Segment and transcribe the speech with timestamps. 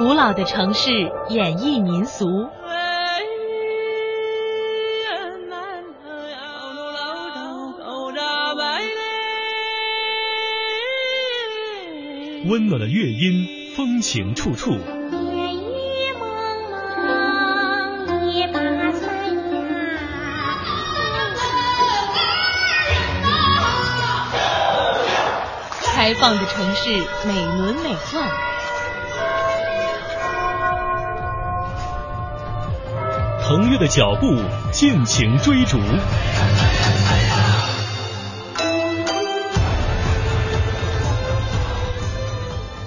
[0.00, 0.90] 古老的城市
[1.28, 2.24] 演绎民俗，
[12.48, 14.70] 温暖的乐音，风情处处。
[25.94, 26.90] 开放的城市，
[27.28, 28.18] 美轮美奂。
[33.50, 34.40] 腾跃的脚步，
[34.70, 35.76] 尽情追逐。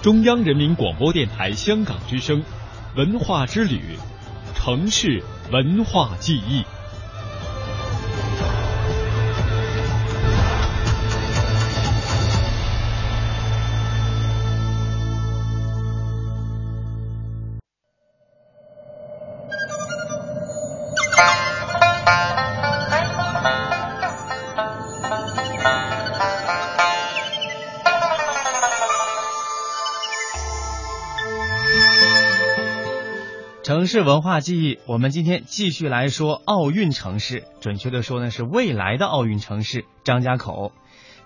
[0.00, 2.40] 中央人民广播电台香港之声，
[2.94, 3.98] 文化之旅，
[4.54, 6.62] 城市文化记忆。
[33.74, 40.70] 城市文化记忆，我们今天继续来说奥运城市，准确的说呢是未来的奥运城市张家口。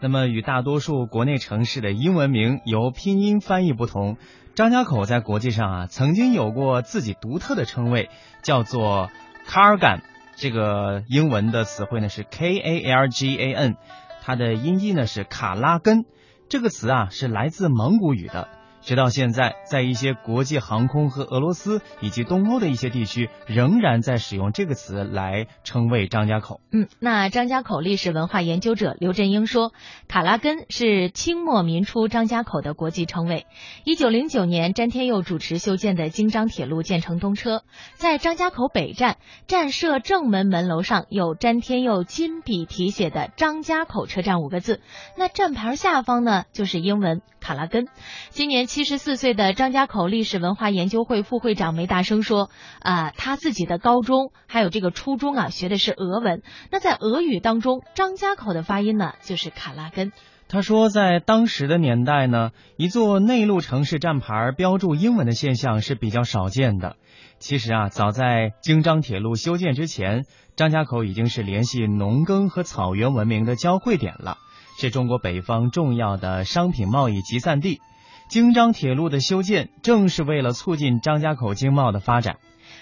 [0.00, 4.16] 那么与大多数国内城市的英文名由拼音翻译不同，
[4.54, 8.08] 张家口在国际上啊曾经有过自己独特的称谓，
[8.42, 9.10] 叫做
[9.46, 10.00] Kargan。
[10.36, 13.76] 这个英文的词汇呢是 K A L G A N，
[14.22, 16.06] 它的音译呢是卡拉根。
[16.48, 18.48] 这个词啊是来自蒙古语的。
[18.80, 26.60] 直到现在，在一些国际航空和俄罗斯以及东欧的一些地区，仍然在使用这个词来称谓张家口。
[26.70, 29.72] 嗯，那张家口历史文化研究者刘振英说，
[30.06, 33.46] 卡拉根是清末民初张家口的国际称谓。
[33.84, 37.64] 一九零九年，詹天佑主持修建的京张铁路建成通车，
[37.96, 39.18] 在张家口北站
[39.48, 44.80] 站设正门门楼上有詹天佑亲笔题写的“张家口车站”五个字，
[45.16, 47.88] 那站牌下方呢就是英文卡拉根。
[48.30, 48.67] 今年。
[48.68, 56.42] 七十四岁的张家口历史文化研究会副会长梅大生说：“啊，他自己的高中还有这个初中啊，学的是俄文。
[56.70, 60.12] 那在俄语当中，张家口的发音呢，就是卡拉根。
[60.48, 66.96] 他说，在当时的年代呢，一座内陆城市站牌标注英文的现象是比较少见的。
[67.38, 74.36] 其实啊，早在京张铁路修建之前，张家口已经是联系农耕和草原文明的交汇点了，
[74.78, 77.80] 是中国北方重要的商品贸易集散地。”
[78.28, 82.36] 京张铁路的修建正是为了促进张家口经贸的发展。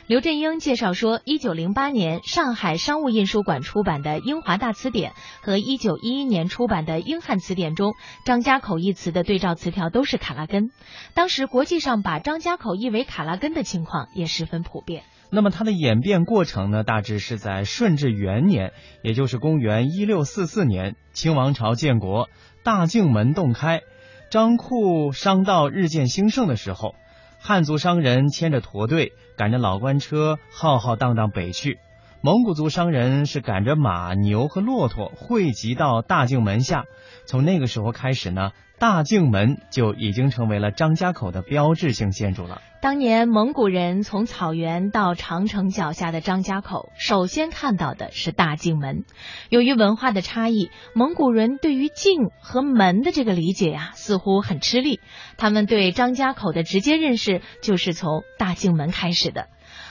[0.09, 5.13] 刘振英介绍说，一九零八年上海商务印书馆出版的《英华大词典》
[5.45, 10.71] 和一九一一年出版的《英汉词典》中，张家口一词的对照词条都是卡拉根。
[11.15, 15.05] 当时国际上把张家口译为卡拉根的情况也十分普遍。
[15.31, 16.85] 那么它的演变过程呢？
[16.85, 22.29] 大致是在顺治元年，也就是公元一六四四年，清王朝建国，
[22.63, 23.81] 大境门洞开。
[24.29, 26.97] 张库商道日渐兴盛的时候，
[27.39, 31.79] 汉族商人牵着驼队，赶着老官车，浩浩荡荡北去；
[32.27, 36.83] 蒙古族商人是赶着马、牛和骆驼汇集到大境门下。
[37.25, 38.51] 从那个时候开始呢。
[38.79, 42.61] 大境门就已经成为了张家口的标志性建筑了。
[42.83, 49.05] 当年蒙古人从草原到长城脚下的张家口，首先看到的是大境门。
[49.49, 55.01] 由于文化的差异，蒙古人对于境和门的这个理解呀，似乎很吃力。
[55.39, 59.49] 他们对张家口的直接认识就是从大境门开始的。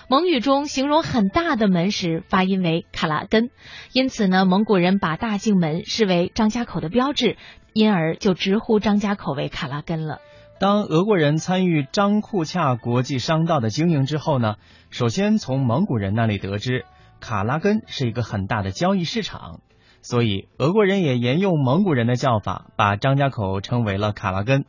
[0.10, 3.50] 蒙语中形容很大的门时，发音为卡拉根，
[3.94, 7.38] 因此呢，蒙古人把大境门视为张家口的标志。
[7.78, 10.20] 因而就直呼张家口为卡拉根了。
[10.62, 14.56] 当俄国人参与张库恰国际商道的经营之后呢，
[14.92, 16.86] 首先从蒙古人那里得知
[17.20, 19.60] 卡拉根是一个很大的交易市场，
[20.02, 24.64] 所以俄国人也沿用蒙古人的叫法，把张家口称为了卡拉根。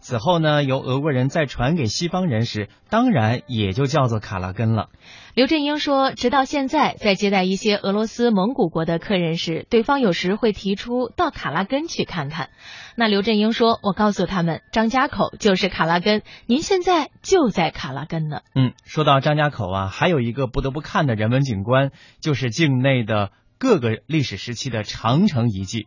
[0.00, 4.88] 此后呢，由俄国人再传给西方人时，当然也就叫做卡拉根了。
[5.34, 12.50] 刘振英说，直到现在，在接待一些俄罗斯、蒙古国的客人时，对方有时会提出到卡拉根去看看。
[12.96, 18.40] 那刘振英说，我告诉他们，张家口就是卡拉根，您现在就在卡拉根呢。
[18.54, 21.90] 嗯，说到张家口啊，还有一个不得不看的人文景观，
[22.20, 25.86] 就是境内的各个历史时期的长城遗迹。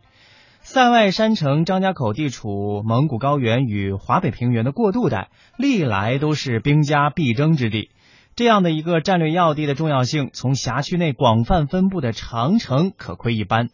[0.64, 5.28] 塞外山城张家口地处蒙古高原与华北平原的过渡带，
[5.58, 7.90] 历来都是兵家必争之地。
[8.36, 13.70] 这样的一个战略要地的重要性，从辖区内广泛分布的长城可窥一斑。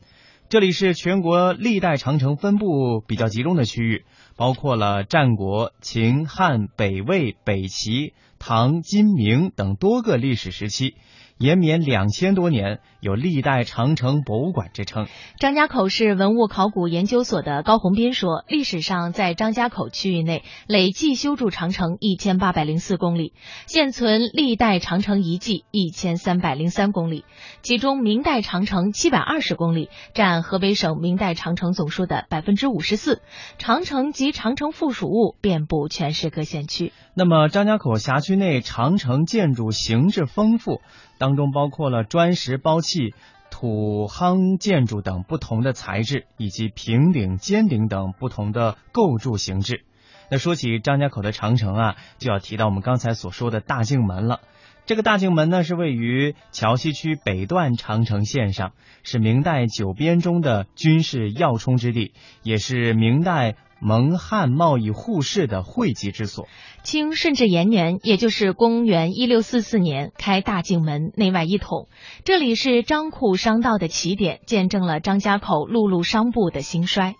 [0.48, 4.06] 这里是全国历代长城分布比较集中的区域，
[4.38, 10.94] 包括了战国、秦汉、北魏、北齐、唐、金、明等多个历史时期。
[11.38, 15.06] 延绵两千多年，有历代长城博物馆之称。
[15.38, 23.34] 张家口市文物考古研究所的高洪斌说，历史上在张家口区域内累计修筑长城一千八百零四公里，
[23.68, 27.24] 现存历代长城遗迹一千三百零三公里，
[27.62, 33.22] 其中明代长城七百二十公里，占河北省明代长城总数的百分之五十四。
[33.58, 36.92] 长城及长城附属物遍布全市各县区。
[37.14, 40.80] 那么，张家口辖区内长城建筑形制丰富。
[41.18, 43.14] 当中包括了砖石包砌、
[43.50, 49.84] 土夯建筑等不同的材质，以及平顶、尖顶等不同的构筑形制。
[50.30, 54.40] 那说起张家口的长城啊，就要提到我们刚才所说的大镜门了。
[54.86, 58.72] 这个大镜门呢，是位于桥西区北段长城线上，
[59.02, 62.12] 是明代九边中的军事要冲之地，
[62.42, 63.56] 也是明代。
[63.80, 66.48] 蒙汉贸易互市的汇集之所。
[66.82, 71.88] 清顺治延年，也就是公元一六四四年，开大镜门，内外一统。
[72.24, 77.14] 这里是张库商道的起点，见证了张家口陆路商埠的兴衰。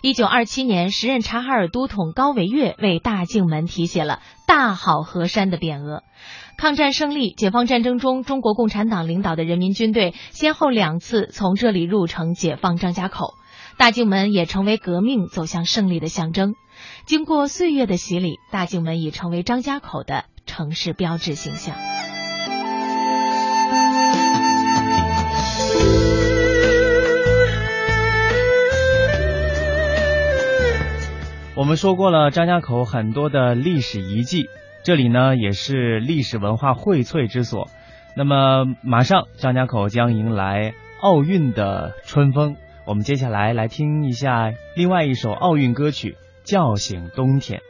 [0.00, 6.02] 一九二七年，时任察哈尔都统高维岳为大镜门题写了“大好河山”的匾额。
[6.58, 13.34] 抗战胜利，解放战争中，中国共产党领导的人民军队先后两次从这里入城解放张家口。
[13.78, 16.54] 大镜门也成为革命走向胜利的象征。
[17.06, 21.74] 经过岁月的洗礼，大镜门已成为张家口的城市标志形象。
[31.54, 34.48] 我们说过了张家口很多的历史遗迹，
[34.84, 37.68] 这里呢也是历史文化荟萃之所。
[38.16, 42.56] 那么，马上张家口将迎来奥运的春风。
[42.84, 46.12] 我们接下来来听一下另外一首奥运歌曲
[46.42, 47.60] 《叫醒冬天》。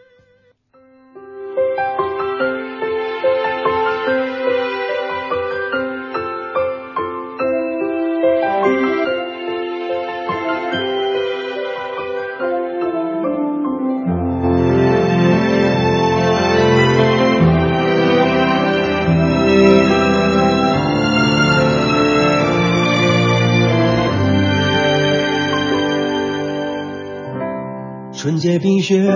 [28.43, 29.09] 借冰雪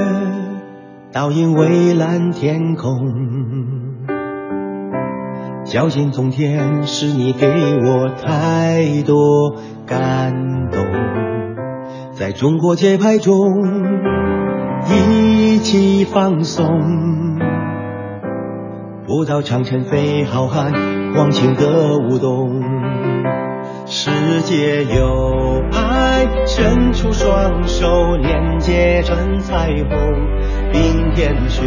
[1.12, 2.96] 倒映蔚蓝天空，
[5.64, 10.32] 小心冬天是你给我太多感
[10.70, 10.80] 动，
[12.12, 13.34] 在中国节拍中
[14.88, 16.64] 一起放松，
[19.08, 20.72] 不到长城飞好汉，
[21.16, 22.62] 忘情的舞动，
[23.86, 24.08] 世
[24.42, 25.85] 界有爱，
[26.46, 29.90] 伸出双手连接成彩虹，
[30.72, 31.62] 冰天雪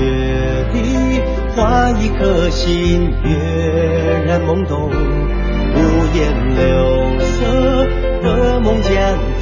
[0.72, 1.22] 地
[1.56, 5.78] 画一颗心，跃然懵懂，五
[6.16, 7.88] 颜六色
[8.22, 8.92] 的梦将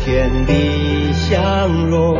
[0.04, 2.16] 天地相融，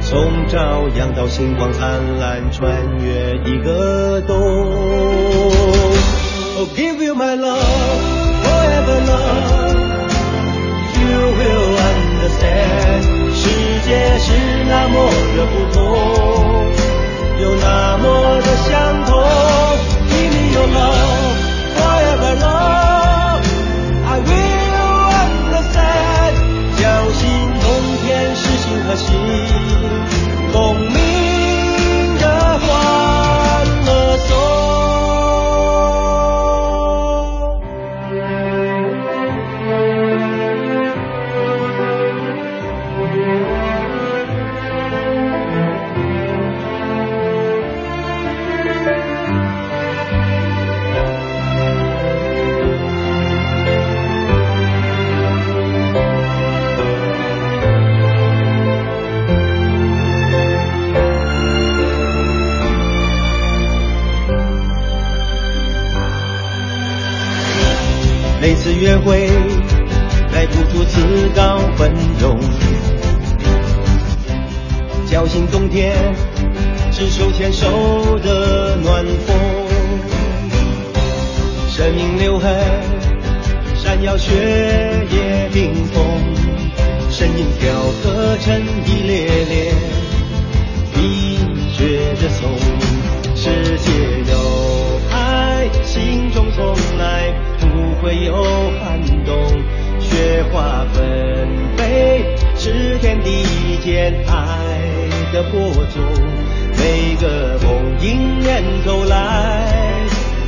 [0.00, 4.36] 从朝阳到星光灿烂，穿越一个冬。
[6.60, 7.58] Oh, give you my love,
[8.42, 9.78] forever love.
[11.00, 11.79] You will
[12.40, 13.02] 现，
[13.34, 13.44] 世
[13.86, 14.32] 界是
[14.64, 14.94] 那么
[15.36, 15.78] 的不同，
[17.40, 18.04] 又那么
[18.40, 19.10] 的相同。
[20.08, 20.10] 你
[20.54, 21.09] 有了。
[68.60, 69.26] 次约会，
[70.34, 71.00] 来不出自
[71.34, 71.90] 告奋
[72.20, 72.38] 勇，
[75.10, 75.96] 叫醒冬天，
[76.92, 79.34] 是手牵手的暖风。
[81.70, 82.54] 生命留痕，
[83.74, 84.30] 闪耀血
[85.10, 86.04] 液冰封，
[87.10, 88.99] 声音雕刻成一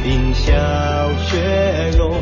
[0.02, 0.52] 来，冰消
[1.26, 2.12] 雪融，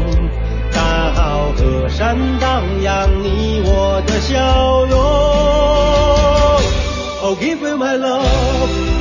[0.72, 5.00] 大好河山荡漾你我的笑容。
[7.22, 8.99] Oh, give me my love.